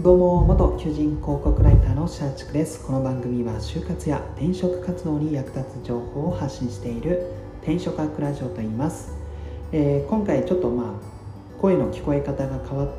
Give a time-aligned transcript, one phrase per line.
[0.00, 2.86] どうも元求人広告ライターのシャーチクです。
[2.86, 7.32] この番組は就活や転職活動に役立つ情報を発信している
[7.62, 9.10] 転職アクラジオと言います、
[9.72, 12.90] えー、今回ちょっとまあ声の聞こえ方が変わっ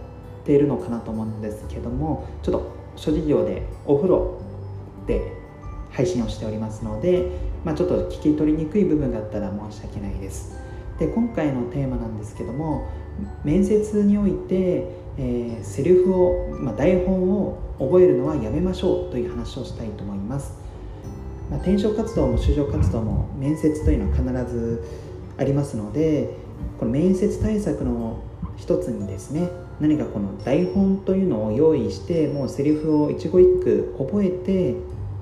[0.44, 4.42] ているのかなと思うんですけどもちょっと諸事情でお風呂
[5.08, 5.22] で
[5.92, 7.32] 配信をしておりますので、
[7.64, 10.60] まあ、ちょっと聞き取りにくい部分があったら申し訳ないです。
[11.00, 12.90] で今回のテーマなんですけども
[13.44, 20.54] 面接においてえー、セリフを、まあ、台本を覚えるのはやめましょうという話をしたいと思います、
[21.52, 24.82] まあ、転職活動も就職活動も面接というのは必ず
[25.38, 26.30] ありますので
[26.80, 28.24] この面接対策の
[28.56, 29.50] 一つにですね
[29.82, 34.76] 何かこの台本というのを用意してもうセリフを一語一句覚えて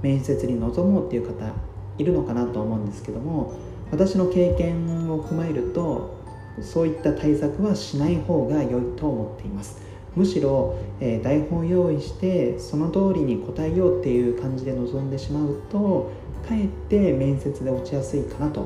[0.03, 1.51] 面接に臨もうっていう方
[1.97, 3.53] いるのかなと思うんですけども
[3.91, 6.16] 私の経験を踏まえると
[6.61, 9.81] そういった対策はしない方が良いと思っています。
[10.15, 16.11] むしろ、えー、台本を用意してその通りに答えようっていう感じで臨んでしまうと
[16.47, 18.65] かえって面接で落ちやすいかなと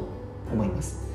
[0.52, 1.12] 思います。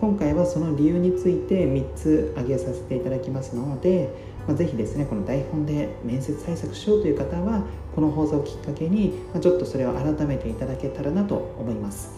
[0.00, 4.10] 今回はその理由について3つ挙げさせていただきますので、
[4.46, 7.64] まあ、ぜひですねこの台本で面接対策しようという方は
[7.96, 12.12] この放送をきっかけに、まあ、ちょっとそれを改めていただけたらなと思います。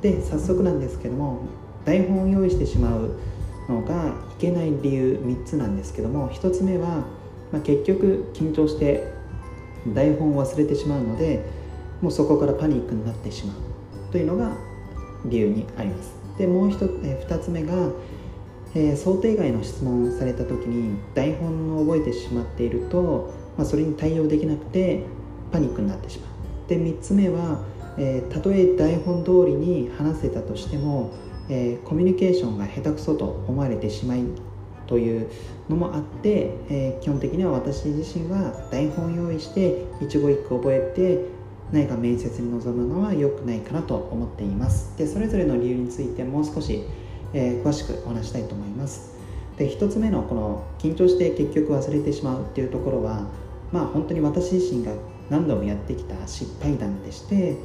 [0.00, 1.40] で早速なんですけども
[1.84, 3.18] 台本を用意してしまう
[3.68, 7.04] のがいけない理由3つなんですけども1つ目は、
[7.52, 9.12] まあ、結局緊張して
[9.94, 11.44] 台本を忘れてしまうので
[12.00, 13.56] もうそこからパニックになってしまう。
[14.12, 14.56] というのが
[15.24, 16.14] 理由にあります。
[16.38, 17.72] でもう 1, え2つ目が、
[18.74, 25.02] えー、想定外の質問された時に台本を覚えてしまっていると、まあ、それに対応できなくて
[25.50, 26.68] パニックになってしまう。
[26.68, 27.64] で3つ目は、
[27.98, 31.10] えー、たとえ台本通りに話せたとしても
[31.48, 34.24] えー、コミュニケーションが下手くそと思われてしまい
[34.86, 35.30] という
[35.68, 41.34] のもあって、えー、基本的には私自身は台本用意して一語一句覚えて
[41.72, 44.96] 何か面接に臨むのは良くないかなと思っています。
[44.98, 46.84] でそれぞれの理由についてもう少し、
[47.32, 49.14] えー、詳しくお話したいと思います。
[49.56, 53.26] で1つ目のこの緊張して結局忘れてしまうっていうところは
[53.72, 54.92] まあ本当に私自身が
[55.30, 57.56] 何度もやってきた失敗談でして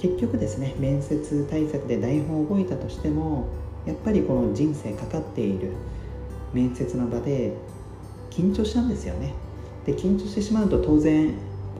[0.00, 3.48] 結局ですね面接対策で台本を覚えたとしても
[3.84, 5.72] やっぱりこの人生かかっている
[6.54, 7.52] 面接の場で
[8.30, 9.34] 緊張したんですよね。
[9.84, 11.34] で緊張してしまうと当然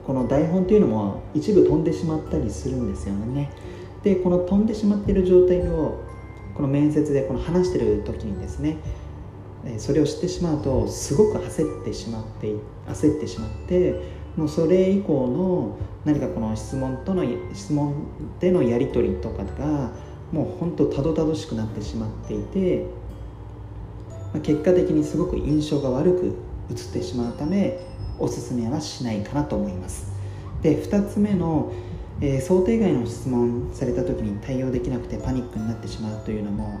[0.05, 3.51] この台本というのも一部飛んでしまったりするんですよね。
[4.03, 5.99] でこの飛んでしまっている状態を
[6.55, 8.77] この面接でこの話してる時にですね
[9.77, 12.53] それを知ってしまうとすごく焦ってしまって
[12.87, 17.93] 焦ってしまってもうそれ以降の何かこの質問との質問
[18.39, 19.91] でのやり取りとかが
[20.31, 22.85] もう本当たどたどしくなってしまっていて、
[24.33, 26.35] まあ、結果的にすごく印象が悪く
[26.69, 27.79] 映ってしまうため
[28.17, 30.11] おすすめはしないかなと思います。
[30.61, 31.73] で2つ目の、
[32.21, 36.79] えー、想定外の質問された時に対応できなくてパニックになってしまうというのも、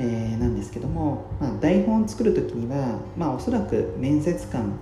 [0.00, 4.72] えー、なんですけども、まあ、台本を作る時には、まあ、おそらく面接官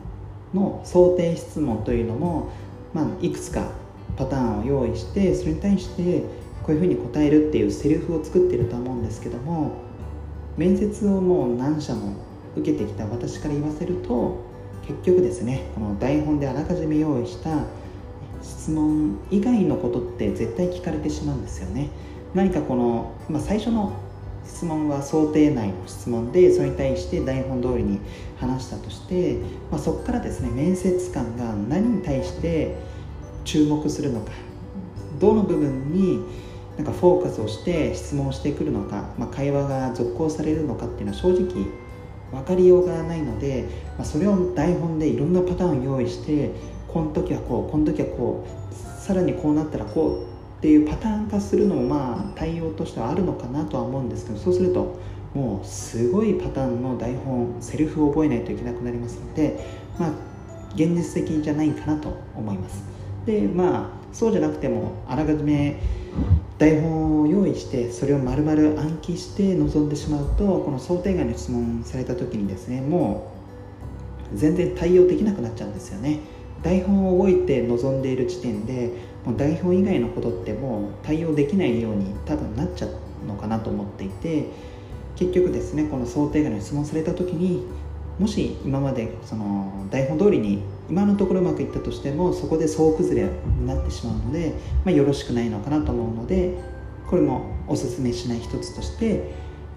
[0.54, 2.50] の想定質問というのも、
[2.92, 3.70] まあ、いくつか
[4.16, 6.20] パターンを用意してそれに対して
[6.62, 9.72] こういうふうに答えるっていうセリフを作ってると思うんですけども
[10.56, 12.14] 面接をもう何社も
[12.56, 14.38] 受けてきた私から言わせると
[14.86, 17.64] 結局ですねこの台本であらかじめ用意した
[18.42, 21.90] 質問以外のことって絶対聞かれてしまうんですよね。
[22.34, 23.92] 何かこの、まあ、最初の
[24.54, 28.00] 質問は想定内の質問でそれに対して台本通りに
[28.38, 29.38] 話したとして、
[29.70, 32.76] まあ、そこからですね面接官が何に対して
[33.44, 34.32] 注目するのか
[35.18, 36.24] どの部分に
[36.76, 41.66] なんかフォーカスをして質問してくるのか、まあ、会話が続行されるのかっていうのは正直
[42.32, 43.66] 分かりようがないので、
[43.96, 46.50] まあ、それを台本でいろんなパターンを用意して
[46.88, 55.00] この時はこうこの時はこうさらにこうなったらこうっていうパターン化するのもまあ対応としてはあるのかなとは思うんですけどそうすると
[55.32, 59.58] もうすごいパターンの台本セリフを覚えないといけなくなりますので
[59.98, 60.10] まあ
[60.74, 62.84] 現実的じゃないかなと思います。
[63.24, 65.80] でまあそうじゃなくてもあらかじめ
[66.58, 73.32] 台本を用意してそれを丸々暗記して臨んでしまうとこの想定外の質問された時にですねも
[74.34, 76.20] う全然対応できなくなっちゃうんですよね。
[76.62, 78.90] 台本を覚えて臨んでいる時点で
[79.24, 84.46] もう台本以外のことってもう対応できないように多分なっちゃうのかなと思っていて
[85.16, 87.66] 結局ですねこの想定外の質問された時に
[88.18, 94.52] もし今までその台本通りに今のところうまくいったとしてもそこで総崩れになってしまうので、
[94.84, 96.58] まあ、よろしくないのかなと思うので
[97.08, 99.32] これもおすすめしない一つとして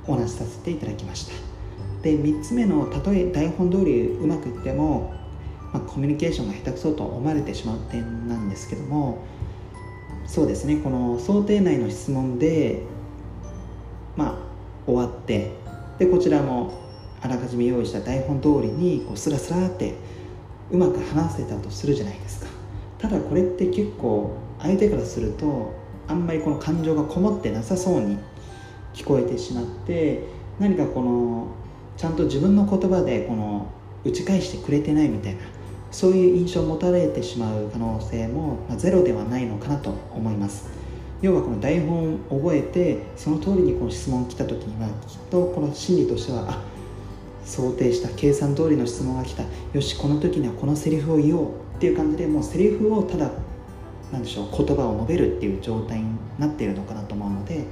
[0.08, 1.34] お話しさせていただきました。
[2.02, 5.14] で3つ目のたとえ台本通りうまくいっても
[5.74, 9.18] まあ、コミュニケーションが下手くそと思われてしまう点なんですけども
[10.26, 12.84] そうですねこの想定内の質問で
[14.16, 14.36] まあ
[14.86, 15.52] 終わって
[15.98, 16.80] でこちらも
[17.22, 19.96] あらかじめ用意した台本通りにこうスラスラって
[20.72, 22.48] うまく話せたとするじゃないですか。
[23.00, 25.74] ただこれって結構相手からすると
[26.08, 28.18] あんまりこの感情がこもってなさそうに
[28.94, 30.24] 聞こえてしまって
[30.60, 31.48] 何かこの
[31.98, 33.68] ちゃんと自分の言葉でこの
[34.04, 35.42] 打ち返してくれてないみたいな
[35.94, 40.68] そういう印象を持たれてしまう可能性も、まゼロではないのかなと思います。
[41.22, 46.62] 要はこの台本を覚えてその通りにこの質問来た時にはきっとこの心理としてはあ
[47.46, 49.44] 想定した計算通りの質問が来た。
[49.72, 53.30] よしこの時にはこのセリフを言おうっていう感じでもうセリフをただ
[54.12, 56.06] 何でしょう言葉を述べるっていう状態に
[56.40, 57.66] なっているのかなと思うので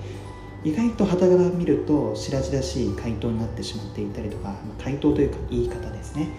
[0.64, 6.30] 意外とはたから見ると白々しい回答になってしまっていたりとか回答というか言い方ですね、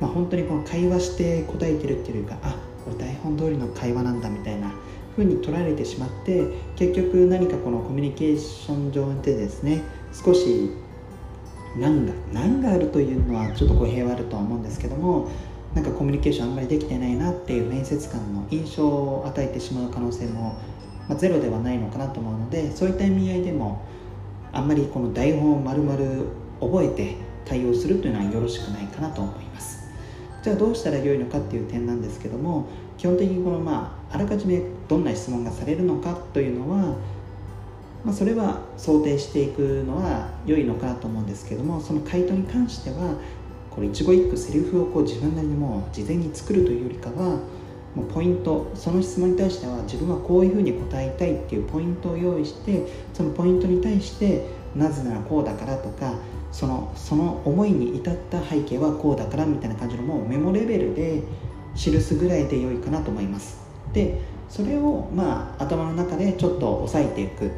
[0.00, 4.72] まあ、本当にこの会話して答えてるっていうかあこれ台本通りの会話なんだみたいな
[5.12, 6.46] 風に取られてしまって
[6.76, 9.82] 結局何かこのコミュニケーション上でですね
[10.12, 10.70] 少し
[11.76, 15.28] 難が難があるというのはちょっと語弊はあるとは思うんですけども
[15.74, 20.58] なんかコミュニケーションあんまりできてないなっていう面接官の印象を与えてしまう可能性も、
[21.08, 23.84] まあ、ゼロではないのかなと思うのでそういった意味合いでも
[24.52, 25.98] あんまりこの台本を丸々
[26.60, 29.85] 覚えて対応するというのはよろしくないかなと思います。
[30.46, 36.94] じゃあどうしたらよいのかっていう点なんですけども基本的にこのまああらかじめどんな質問がされるのかというのは
[38.04, 43.16] まあ、それは想定していくのは良いのかと思うんですけどもその回答に関しては
[43.68, 47.40] これ一語一句セリフをこう自分なりにも事前に作るというよりかは
[47.96, 56.14] もうポイントその質問に対しては自分はこういうふうに答えたいっていうポイントを用意してそのポイントに対してなぜならこうだからとか
[56.52, 61.22] そのその思いに至った背景はこうだからみたいな感じのもうメモレベルで
[61.74, 63.58] 記すぐらいで良いかなと思います。
[63.92, 67.50] でそれをまあ頭の中でちょっと押さえていく。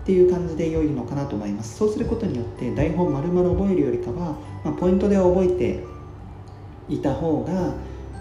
[0.00, 1.76] っていう感じで良いのかなと思います。
[1.76, 4.34] そうすることによって台本丸々覚えるよりかは、
[4.64, 5.84] まあ、ポイントで覚えて
[6.88, 7.74] いた方が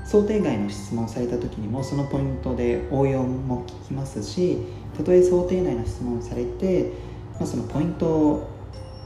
[0.06, 4.57] 想定外の質問された時にもそのポイントで応用も聞きますし
[4.97, 6.91] たとえ想定内の質問をされて、
[7.39, 8.47] まあ、そのポイント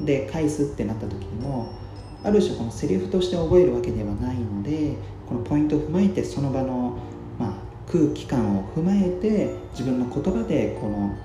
[0.02, 1.72] で返すってなった時にも
[2.24, 4.96] ある種このセリフとして覚えるわけではないので
[5.28, 6.98] このポイントを踏まえてその場の、
[7.38, 7.54] まあ、
[7.92, 11.16] 空気感を踏まえて自分の言葉でこの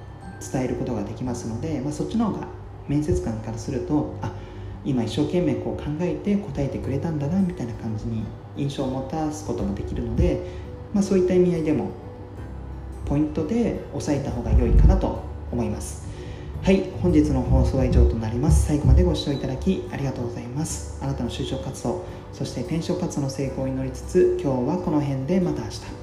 [0.52, 2.49] 伝えることができますので、まあ、そっちの方が
[2.88, 4.32] 面接官からするとあ
[4.84, 8.25] 今一生懸命こう考えて答えてくれたんだなみたいな感じに
[8.56, 10.43] 印象を持たすこともできるので、
[10.94, 11.90] まあ、そういった意味合いでも
[13.05, 16.07] ポイントで押さえた方が良いかなと思います。
[16.62, 18.66] はい本日の放送は以上となります。
[18.66, 20.99] 最後までご視聴いただきありがとうございます。
[21.02, 25.98] あなたの就職活動そして転職活動の成功を祈りつつ今日はこの辺でまた明日。